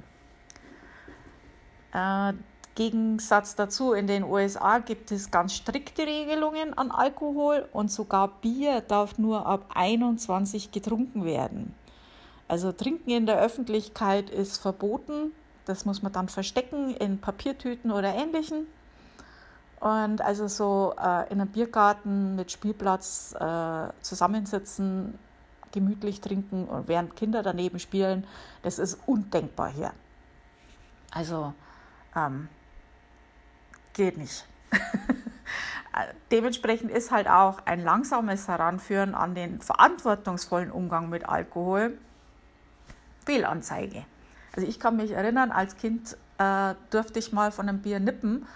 Äh, 1.92 2.32
Gegensatz 2.74 3.54
dazu, 3.54 3.92
in 3.92 4.06
den 4.06 4.24
USA 4.24 4.78
gibt 4.78 5.12
es 5.12 5.30
ganz 5.30 5.54
strikte 5.54 6.06
Regelungen 6.06 6.72
an 6.76 6.90
Alkohol 6.90 7.68
und 7.72 7.90
sogar 7.90 8.28
Bier 8.40 8.80
darf 8.80 9.18
nur 9.18 9.46
ab 9.46 9.66
21 9.74 10.72
getrunken 10.72 11.24
werden. 11.24 11.74
Also 12.48 12.72
Trinken 12.72 13.10
in 13.10 13.26
der 13.26 13.40
Öffentlichkeit 13.40 14.30
ist 14.30 14.58
verboten. 14.58 15.32
Das 15.64 15.84
muss 15.84 16.02
man 16.02 16.12
dann 16.12 16.28
verstecken 16.28 16.94
in 16.96 17.18
Papiertüten 17.18 17.90
oder 17.90 18.14
ähnlichen. 18.14 18.66
Und 19.80 20.20
also 20.20 20.46
so 20.48 20.94
äh, 20.96 21.30
in 21.32 21.40
einem 21.40 21.48
Biergarten 21.48 22.36
mit 22.36 22.52
Spielplatz 22.52 23.34
äh, 23.38 23.88
zusammensitzen, 24.00 25.18
gemütlich 25.72 26.20
trinken 26.20 26.66
und 26.66 26.86
während 26.86 27.16
Kinder 27.16 27.42
daneben 27.42 27.78
spielen, 27.78 28.26
das 28.62 28.78
ist 28.78 28.98
undenkbar 29.06 29.70
hier. 29.70 29.92
Also 31.10 31.52
ähm, 32.14 32.48
geht 33.92 34.18
nicht. 34.18 34.46
Dementsprechend 36.30 36.90
ist 36.90 37.10
halt 37.10 37.28
auch 37.28 37.58
ein 37.66 37.82
langsames 37.82 38.48
Heranführen 38.48 39.14
an 39.14 39.34
den 39.34 39.60
verantwortungsvollen 39.60 40.70
Umgang 40.70 41.08
mit 41.08 41.28
Alkohol 41.28 41.98
Fehlanzeige. 43.22 44.04
Also 44.54 44.68
ich 44.68 44.78
kann 44.78 44.96
mich 44.96 45.12
erinnern, 45.12 45.50
als 45.50 45.76
Kind 45.76 46.16
äh, 46.38 46.74
durfte 46.90 47.18
ich 47.18 47.32
mal 47.32 47.52
von 47.52 47.68
einem 47.68 47.80
Bier 47.80 48.00
nippen. 48.00 48.46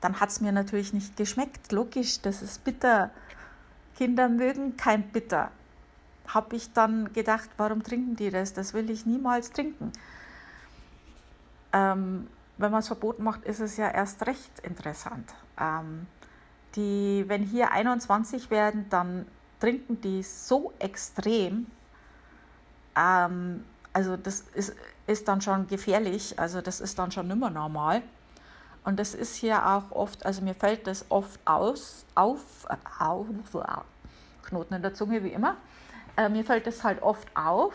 Dann 0.00 0.20
hat 0.20 0.30
es 0.30 0.40
mir 0.40 0.52
natürlich 0.52 0.92
nicht 0.92 1.16
geschmeckt. 1.16 1.72
Logisch, 1.72 2.20
das 2.20 2.42
ist 2.42 2.64
bitter. 2.64 3.10
Kinder 3.96 4.28
mögen 4.28 4.76
kein 4.76 5.08
Bitter. 5.08 5.50
Habe 6.26 6.56
ich 6.56 6.72
dann 6.72 7.12
gedacht, 7.12 7.48
warum 7.56 7.82
trinken 7.82 8.16
die 8.16 8.30
das? 8.30 8.52
Das 8.52 8.74
will 8.74 8.90
ich 8.90 9.06
niemals 9.06 9.52
trinken. 9.52 9.92
Ähm, 11.72 12.26
wenn 12.58 12.70
man 12.70 12.80
es 12.80 12.86
verboten 12.86 13.22
macht, 13.22 13.44
ist 13.44 13.60
es 13.60 13.76
ja 13.76 13.88
erst 13.88 14.26
recht 14.26 14.60
interessant. 14.62 15.34
Ähm, 15.58 16.06
die, 16.74 17.24
wenn 17.26 17.42
hier 17.42 17.72
21 17.72 18.50
werden, 18.50 18.86
dann 18.90 19.26
trinken 19.60 20.00
die 20.00 20.22
so 20.22 20.72
extrem. 20.78 21.66
Ähm, 22.96 23.64
also 23.96 24.18
das 24.18 24.42
ist, 24.52 24.76
ist 25.06 25.26
dann 25.26 25.40
schon 25.40 25.66
gefährlich. 25.68 26.38
Also 26.38 26.60
das 26.60 26.82
ist 26.82 26.98
dann 26.98 27.10
schon 27.10 27.28
nimmer 27.28 27.48
normal. 27.48 28.02
Und 28.84 29.00
das 29.00 29.14
ist 29.14 29.36
hier 29.36 29.66
auch 29.66 29.90
oft, 29.90 30.26
also 30.26 30.42
mir 30.42 30.54
fällt 30.54 30.86
das 30.86 31.06
oft 31.08 31.40
aus, 31.46 32.04
auf, 32.14 32.66
auf, 32.98 33.26
Knoten 34.42 34.74
in 34.74 34.82
der 34.82 34.92
Zunge 34.92 35.24
wie 35.24 35.30
immer. 35.30 35.56
Äh, 36.14 36.28
mir 36.28 36.44
fällt 36.44 36.66
das 36.66 36.84
halt 36.84 37.00
oft 37.00 37.26
auf, 37.34 37.72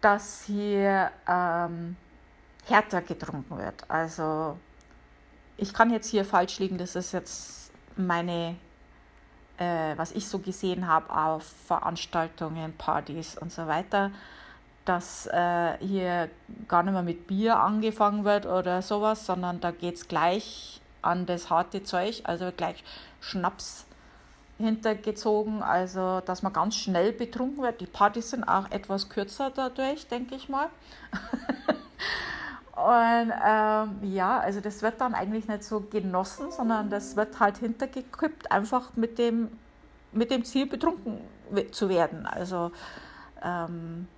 dass 0.00 0.42
hier 0.42 1.12
ähm, 1.28 1.94
härter 2.66 3.00
getrunken 3.00 3.56
wird. 3.56 3.88
Also 3.88 4.58
ich 5.56 5.72
kann 5.72 5.90
jetzt 5.90 6.08
hier 6.08 6.24
falsch 6.24 6.58
liegen, 6.58 6.76
das 6.76 6.96
ist 6.96 7.12
jetzt 7.12 7.70
meine, 7.94 8.56
äh, 9.58 9.96
was 9.96 10.10
ich 10.10 10.26
so 10.26 10.40
gesehen 10.40 10.88
habe 10.88 11.08
auf 11.08 11.44
Veranstaltungen, 11.68 12.72
Partys 12.76 13.38
und 13.38 13.52
so 13.52 13.68
weiter, 13.68 14.10
dass 14.90 15.28
äh, 15.28 15.78
hier 15.78 16.28
gar 16.66 16.82
nicht 16.82 16.92
mehr 16.92 17.02
mit 17.04 17.28
Bier 17.28 17.60
angefangen 17.60 18.24
wird 18.24 18.44
oder 18.44 18.82
sowas, 18.82 19.24
sondern 19.24 19.60
da 19.60 19.70
geht 19.70 19.94
es 19.94 20.08
gleich 20.08 20.80
an 21.00 21.26
das 21.26 21.48
harte 21.48 21.84
Zeug, 21.84 22.22
also 22.24 22.50
gleich 22.56 22.82
Schnaps 23.20 23.86
hintergezogen, 24.58 25.62
also 25.62 26.20
dass 26.26 26.42
man 26.42 26.52
ganz 26.52 26.74
schnell 26.74 27.12
betrunken 27.12 27.62
wird. 27.62 27.80
Die 27.80 27.86
Partys 27.86 28.30
sind 28.30 28.42
auch 28.42 28.68
etwas 28.72 29.08
kürzer 29.08 29.52
dadurch, 29.54 30.08
denke 30.08 30.34
ich 30.34 30.48
mal. 30.48 30.66
Und 32.74 33.32
ähm, 33.46 34.12
ja, 34.12 34.40
also 34.40 34.60
das 34.60 34.82
wird 34.82 35.00
dann 35.00 35.14
eigentlich 35.14 35.46
nicht 35.46 35.62
so 35.62 35.82
genossen, 35.88 36.50
sondern 36.50 36.90
das 36.90 37.14
wird 37.14 37.38
halt 37.38 37.58
hintergekippt, 37.58 38.50
einfach 38.50 38.96
mit 38.96 39.18
dem, 39.18 39.50
mit 40.10 40.32
dem 40.32 40.44
Ziel, 40.44 40.66
betrunken 40.66 41.20
zu 41.70 41.88
werden. 41.88 42.26
Also 42.26 42.72
ähm, 43.40 44.08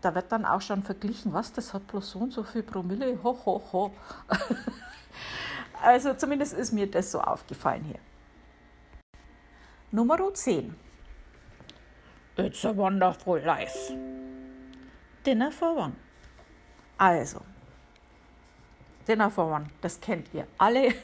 da 0.00 0.14
wird 0.14 0.30
dann 0.32 0.44
auch 0.44 0.60
schon 0.60 0.82
verglichen, 0.82 1.32
was, 1.32 1.52
das 1.52 1.74
hat 1.74 1.86
bloß 1.86 2.10
so 2.10 2.18
und 2.20 2.32
so 2.32 2.42
viel 2.42 2.62
Promille, 2.62 3.18
ho, 3.22 3.38
ho, 3.44 3.62
ho. 3.72 3.94
also 5.82 6.14
zumindest 6.14 6.54
ist 6.54 6.72
mir 6.72 6.90
das 6.90 7.10
so 7.12 7.20
aufgefallen 7.20 7.84
hier. 7.84 8.00
Nummer 9.90 10.18
10. 10.32 10.74
It's 12.36 12.64
a 12.64 12.76
wonderful 12.76 13.40
life. 13.40 13.92
Dinner 15.26 15.50
for 15.50 15.76
One. 15.76 15.96
Also, 16.96 17.40
Dinner 19.06 19.30
for 19.30 19.46
One, 19.50 19.66
das 19.80 20.00
kennt 20.00 20.32
ihr 20.34 20.46
alle. 20.58 20.94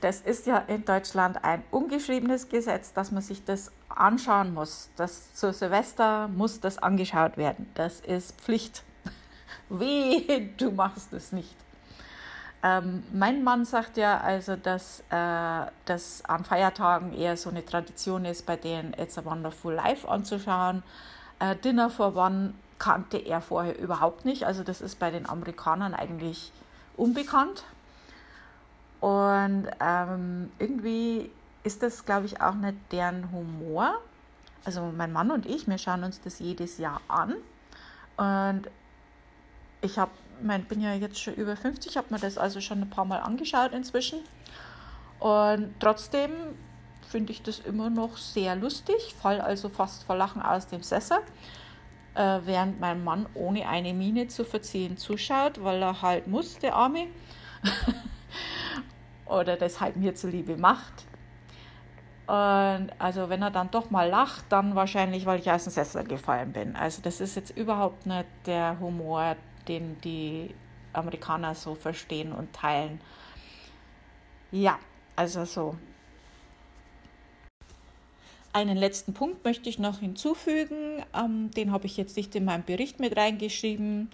Das 0.00 0.20
ist 0.20 0.46
ja 0.46 0.58
in 0.58 0.84
Deutschland 0.84 1.44
ein 1.44 1.62
ungeschriebenes 1.70 2.48
Gesetz, 2.48 2.92
dass 2.92 3.12
man 3.12 3.22
sich 3.22 3.44
das 3.44 3.70
anschauen 3.96 4.54
muss. 4.54 4.90
Das 4.96 5.34
zu 5.34 5.52
Silvester 5.52 6.28
muss 6.28 6.60
das 6.60 6.78
angeschaut 6.78 7.36
werden. 7.36 7.70
Das 7.74 8.00
ist 8.00 8.40
Pflicht. 8.40 8.82
Weh, 9.68 10.48
du 10.56 10.70
machst 10.70 11.12
es 11.12 11.32
nicht. 11.32 11.54
Ähm, 12.64 13.02
mein 13.12 13.42
Mann 13.42 13.64
sagt 13.64 13.96
ja 13.96 14.20
also, 14.20 14.54
dass 14.54 15.00
äh, 15.10 15.66
das 15.84 16.24
an 16.24 16.44
Feiertagen 16.44 17.12
eher 17.12 17.36
so 17.36 17.50
eine 17.50 17.64
Tradition 17.64 18.24
ist, 18.24 18.46
bei 18.46 18.56
denen 18.56 18.94
It's 18.94 19.18
a 19.18 19.24
Wonderful 19.24 19.74
Life 19.74 20.08
anzuschauen. 20.08 20.84
Äh, 21.40 21.56
Dinner 21.56 21.90
for 21.90 22.16
One 22.16 22.54
kannte 22.78 23.18
er 23.18 23.40
vorher 23.40 23.78
überhaupt 23.78 24.24
nicht. 24.24 24.44
Also 24.44 24.62
das 24.62 24.80
ist 24.80 25.00
bei 25.00 25.10
den 25.10 25.28
Amerikanern 25.28 25.94
eigentlich 25.94 26.52
unbekannt. 26.96 27.64
Und 29.00 29.66
ähm, 29.80 30.50
irgendwie 30.60 31.30
ist 31.64 31.82
das, 31.82 32.04
glaube 32.04 32.26
ich, 32.26 32.40
auch 32.40 32.54
nicht 32.54 32.76
deren 32.90 33.30
Humor. 33.32 33.94
Also 34.64 34.92
mein 34.96 35.12
Mann 35.12 35.30
und 35.30 35.46
ich, 35.46 35.66
wir 35.66 35.78
schauen 35.78 36.04
uns 36.04 36.20
das 36.20 36.38
jedes 36.38 36.78
Jahr 36.78 37.00
an. 37.08 37.34
Und 38.16 38.70
ich 39.80 39.98
habe 39.98 40.12
mein, 40.42 40.64
bin 40.64 40.80
ja 40.80 40.94
jetzt 40.94 41.20
schon 41.20 41.34
über 41.34 41.56
50, 41.56 41.96
habe 41.96 42.08
mir 42.10 42.20
das 42.20 42.38
also 42.38 42.60
schon 42.60 42.80
ein 42.80 42.90
paar 42.90 43.04
Mal 43.04 43.18
angeschaut 43.18 43.72
inzwischen. 43.72 44.20
Und 45.18 45.74
trotzdem 45.78 46.32
finde 47.08 47.32
ich 47.32 47.42
das 47.42 47.60
immer 47.60 47.90
noch 47.90 48.16
sehr 48.16 48.56
lustig, 48.56 49.14
fall 49.20 49.40
also 49.40 49.68
fast 49.68 50.04
vor 50.04 50.16
Lachen 50.16 50.42
aus 50.42 50.66
dem 50.66 50.82
Sessel, 50.82 51.18
äh, 52.14 52.40
während 52.44 52.80
mein 52.80 53.04
Mann 53.04 53.26
ohne 53.34 53.68
eine 53.68 53.92
Miene 53.92 54.28
zu 54.28 54.44
verziehen 54.44 54.96
zuschaut, 54.96 55.62
weil 55.62 55.82
er 55.82 56.02
halt 56.02 56.26
muss, 56.26 56.58
der 56.58 56.74
Arme. 56.74 57.06
Oder 59.26 59.56
das 59.56 59.80
halt 59.80 59.96
mir 59.96 60.14
zuliebe 60.14 60.56
macht. 60.56 61.06
Und 62.32 62.88
also 62.98 63.28
wenn 63.28 63.42
er 63.42 63.50
dann 63.50 63.70
doch 63.70 63.90
mal 63.90 64.08
lacht, 64.08 64.46
dann 64.48 64.74
wahrscheinlich, 64.74 65.26
weil 65.26 65.38
ich 65.38 65.50
aus 65.50 65.64
dem 65.64 65.70
Sessel 65.70 66.02
gefallen 66.04 66.54
bin. 66.54 66.76
Also 66.76 67.02
das 67.02 67.20
ist 67.20 67.36
jetzt 67.36 67.54
überhaupt 67.54 68.06
nicht 68.06 68.24
der 68.46 68.80
Humor, 68.80 69.36
den 69.68 70.00
die 70.00 70.54
Amerikaner 70.94 71.54
so 71.54 71.74
verstehen 71.74 72.32
und 72.32 72.54
teilen. 72.54 73.02
Ja, 74.50 74.78
also 75.14 75.44
so. 75.44 75.76
Einen 78.54 78.78
letzten 78.78 79.12
Punkt 79.12 79.44
möchte 79.44 79.68
ich 79.68 79.78
noch 79.78 79.98
hinzufügen. 79.98 81.04
Ähm, 81.14 81.50
den 81.50 81.70
habe 81.70 81.84
ich 81.84 81.98
jetzt 81.98 82.16
nicht 82.16 82.34
in 82.34 82.46
meinem 82.46 82.64
Bericht 82.64 82.98
mit 82.98 83.14
reingeschrieben, 83.14 84.08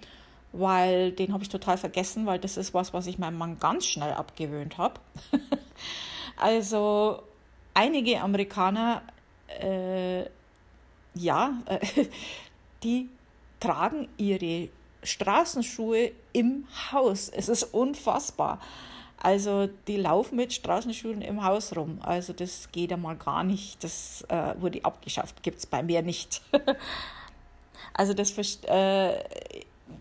weil 0.51 1.13
den 1.13 1.33
habe 1.33 1.45
ich 1.45 1.51
total 1.51 1.79
vergessen, 1.79 2.27
weil 2.27 2.41
das 2.41 2.57
ist 2.57 2.75
was, 2.75 2.93
was 2.93 3.07
ich 3.07 3.21
meinem 3.21 3.39
Mann 3.39 3.61
ganz 3.61 3.87
schnell 3.87 4.13
abgewöhnt 4.13 4.77
habe. 4.77 5.01
also 6.37 7.23
einige 7.79 8.21
Amerikaner, 8.21 9.03
äh, 9.61 10.25
ja, 11.15 11.63
äh, 11.67 12.07
die 12.83 13.09
tragen 13.61 14.09
ihre 14.17 14.69
Straßenschuhe 15.05 16.11
im 16.33 16.67
Haus. 16.91 17.29
Es 17.29 17.49
ist 17.49 17.63
unfassbar. 17.63 18.61
Also 19.21 19.69
die 19.87 19.97
laufen 19.97 20.37
mit 20.37 20.53
Straßenschuhen 20.53 21.23
im 21.23 21.45
Haus 21.45 21.75
rum. 21.77 22.01
Also 22.03 22.33
das 22.33 22.71
geht 22.73 22.93
einmal 22.93 23.17
gar 23.17 23.45
nicht. 23.45 23.83
Das 23.83 24.25
äh, 24.29 24.55
wurde 24.61 24.85
abgeschafft. 24.85 25.43
Gibt 25.43 25.59
es 25.59 25.67
bei 25.67 25.83
mir 25.83 26.03
nicht. 26.03 26.43
also 27.95 28.13
das 28.13 28.33
äh, 28.67 29.25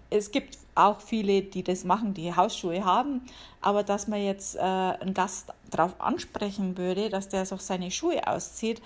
es 0.09 0.31
gibt 0.31 0.57
auch 0.75 1.01
viele, 1.01 1.41
die 1.41 1.63
das 1.63 1.83
machen, 1.83 2.13
die 2.13 2.35
Hausschuhe 2.35 2.85
haben. 2.85 3.21
Aber 3.61 3.83
dass 3.83 4.07
man 4.07 4.23
jetzt 4.23 4.55
äh, 4.55 4.59
einen 4.59 5.13
Gast 5.13 5.53
darauf 5.69 5.99
ansprechen 5.99 6.77
würde, 6.77 7.09
dass 7.09 7.29
der 7.29 7.45
so 7.45 7.57
seine 7.57 7.91
Schuhe 7.91 8.25
auszieht, 8.27 8.81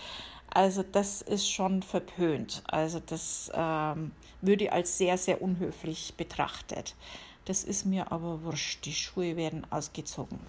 also 0.54 0.84
das 0.84 1.22
ist 1.22 1.50
schon 1.50 1.82
verpönt. 1.82 2.64
Also 2.68 3.00
das 3.00 3.52
ähm, 3.54 4.12
würde 4.42 4.72
als 4.72 4.98
sehr, 4.98 5.18
sehr 5.18 5.42
unhöflich 5.42 6.16
betrachtet. 6.18 6.96
Das 7.46 7.64
ist 7.64 7.86
mir 7.86 8.12
aber 8.12 8.44
wurscht. 8.44 8.86
Die 8.86 8.94
Schuhe 8.94 9.38
werden 9.38 9.66
ausgezogen. 9.70 10.40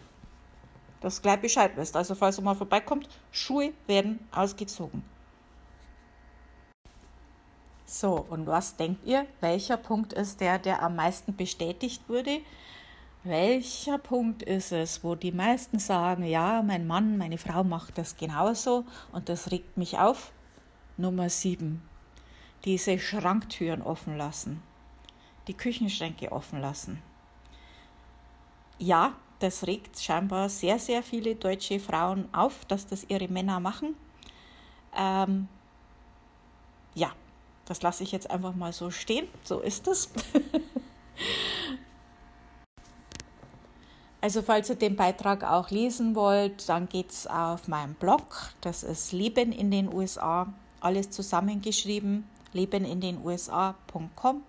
Das 1.00 1.22
gleich 1.22 1.40
Bescheid 1.40 1.72
wisst. 1.76 1.96
Also 1.96 2.14
falls 2.14 2.38
ihr 2.38 2.42
mal 2.42 2.54
vorbeikommt, 2.54 3.08
Schuhe 3.30 3.72
werden 3.86 4.18
ausgezogen. 4.32 5.04
So, 7.92 8.24
und 8.30 8.46
was 8.46 8.76
denkt 8.76 9.06
ihr? 9.06 9.26
Welcher 9.42 9.76
Punkt 9.76 10.14
ist 10.14 10.40
der, 10.40 10.58
der 10.58 10.82
am 10.82 10.96
meisten 10.96 11.36
bestätigt 11.36 12.08
wurde? 12.08 12.40
Welcher 13.22 13.98
Punkt 13.98 14.42
ist 14.42 14.72
es, 14.72 15.04
wo 15.04 15.14
die 15.14 15.30
meisten 15.30 15.78
sagen, 15.78 16.24
ja, 16.24 16.62
mein 16.62 16.86
Mann, 16.86 17.18
meine 17.18 17.36
Frau 17.36 17.62
macht 17.64 17.98
das 17.98 18.16
genauso 18.16 18.86
und 19.12 19.28
das 19.28 19.50
regt 19.50 19.76
mich 19.76 19.98
auf? 19.98 20.32
Nummer 20.96 21.28
7. 21.28 21.82
Diese 22.64 22.98
Schranktüren 22.98 23.82
offen 23.82 24.16
lassen. 24.16 24.62
Die 25.46 25.54
Küchenschränke 25.54 26.32
offen 26.32 26.62
lassen. 26.62 27.02
Ja, 28.78 29.12
das 29.38 29.66
regt 29.66 29.98
scheinbar 30.00 30.48
sehr, 30.48 30.78
sehr 30.78 31.02
viele 31.02 31.34
deutsche 31.34 31.78
Frauen 31.78 32.26
auf, 32.32 32.64
dass 32.64 32.86
das 32.86 33.04
ihre 33.10 33.28
Männer 33.28 33.60
machen. 33.60 33.96
Ähm, 34.96 35.46
ja, 36.94 37.12
das 37.66 37.82
lasse 37.82 38.02
ich 38.02 38.12
jetzt 38.12 38.30
einfach 38.30 38.54
mal 38.54 38.72
so 38.72 38.90
stehen. 38.90 39.28
So 39.44 39.60
ist 39.60 39.86
es. 39.88 40.10
Also 44.22 44.40
falls 44.40 44.70
ihr 44.70 44.76
den 44.76 44.94
Beitrag 44.94 45.42
auch 45.42 45.70
lesen 45.70 46.14
wollt, 46.14 46.68
dann 46.68 46.88
geht 46.88 47.10
es 47.10 47.26
auf 47.26 47.66
meinem 47.66 47.94
Blog. 47.94 48.52
Das 48.60 48.84
ist 48.84 49.10
Leben 49.10 49.50
in 49.50 49.72
den 49.72 49.92
USA. 49.92 50.46
Alles 50.80 51.10
zusammengeschrieben. 51.10 52.28
lebenindenusa.com. 52.52 54.44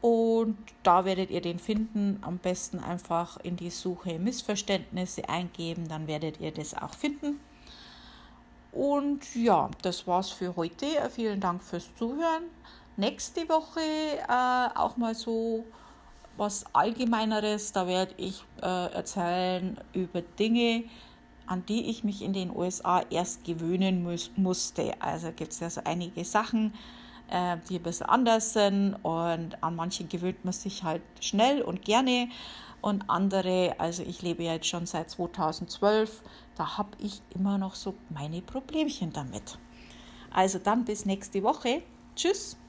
Und 0.00 0.58
da 0.82 1.04
werdet 1.04 1.30
ihr 1.30 1.40
den 1.40 1.60
finden. 1.60 2.18
Am 2.22 2.38
besten 2.38 2.80
einfach 2.80 3.36
in 3.36 3.54
die 3.54 3.70
Suche 3.70 4.18
Missverständnisse 4.18 5.28
eingeben, 5.28 5.86
dann 5.86 6.08
werdet 6.08 6.40
ihr 6.40 6.50
das 6.50 6.74
auch 6.74 6.94
finden. 6.94 7.38
Und 8.72 9.34
ja, 9.34 9.70
das 9.82 10.06
war's 10.06 10.30
für 10.30 10.54
heute. 10.56 10.86
Vielen 11.10 11.40
Dank 11.40 11.62
fürs 11.62 11.94
Zuhören. 11.96 12.44
Nächste 12.96 13.48
Woche 13.48 13.80
äh, 13.80 14.78
auch 14.78 14.96
mal 14.96 15.14
so 15.14 15.64
was 16.36 16.64
Allgemeineres. 16.72 17.72
Da 17.72 17.86
werde 17.86 18.14
ich 18.16 18.44
äh, 18.62 18.92
erzählen 18.92 19.76
über 19.92 20.22
Dinge, 20.22 20.84
an 21.46 21.64
die 21.66 21.90
ich 21.90 22.04
mich 22.04 22.22
in 22.22 22.32
den 22.32 22.54
USA 22.54 23.02
erst 23.10 23.44
gewöhnen 23.44 24.04
muss, 24.04 24.30
musste. 24.36 24.94
Also 25.00 25.32
gibt 25.32 25.52
es 25.52 25.60
ja 25.60 25.68
so 25.68 25.80
einige 25.84 26.24
Sachen, 26.24 26.72
äh, 27.28 27.56
die 27.68 27.76
ein 27.76 27.82
bisschen 27.82 28.06
anders 28.06 28.52
sind 28.52 28.94
und 29.02 29.62
an 29.62 29.74
manche 29.74 30.04
gewöhnt 30.04 30.44
man 30.44 30.52
sich 30.52 30.84
halt 30.84 31.02
schnell 31.20 31.62
und 31.62 31.84
gerne 31.84 32.28
und 32.80 33.08
andere, 33.08 33.74
also 33.78 34.02
ich 34.02 34.22
lebe 34.22 34.42
ja 34.42 34.54
jetzt 34.54 34.66
schon 34.66 34.86
seit 34.86 35.10
2012, 35.10 36.22
da 36.56 36.78
habe 36.78 36.90
ich 36.98 37.22
immer 37.34 37.58
noch 37.58 37.74
so 37.74 37.94
meine 38.10 38.42
Problemchen 38.42 39.12
damit. 39.12 39.58
Also 40.30 40.58
dann 40.58 40.84
bis 40.84 41.06
nächste 41.06 41.42
Woche. 41.42 41.82
Tschüss. 42.14 42.59